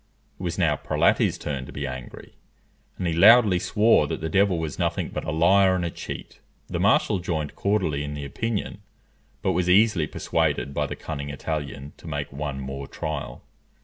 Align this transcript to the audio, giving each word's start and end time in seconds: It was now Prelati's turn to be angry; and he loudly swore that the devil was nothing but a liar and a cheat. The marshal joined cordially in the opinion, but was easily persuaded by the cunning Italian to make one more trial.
It 0.39 0.41
was 0.41 0.57
now 0.57 0.75
Prelati's 0.77 1.37
turn 1.37 1.67
to 1.67 1.71
be 1.71 1.85
angry; 1.85 2.33
and 2.97 3.05
he 3.05 3.13
loudly 3.13 3.59
swore 3.59 4.07
that 4.07 4.19
the 4.19 4.29
devil 4.29 4.57
was 4.57 4.79
nothing 4.79 5.09
but 5.09 5.25
a 5.25 5.29
liar 5.31 5.75
and 5.75 5.85
a 5.85 5.91
cheat. 5.91 6.39
The 6.67 6.79
marshal 6.79 7.19
joined 7.19 7.55
cordially 7.55 8.03
in 8.03 8.15
the 8.15 8.25
opinion, 8.25 8.81
but 9.43 9.51
was 9.51 9.69
easily 9.69 10.07
persuaded 10.07 10.73
by 10.73 10.87
the 10.87 10.95
cunning 10.95 11.29
Italian 11.29 11.93
to 11.97 12.07
make 12.07 12.31
one 12.33 12.59
more 12.59 12.87
trial. 12.87 13.43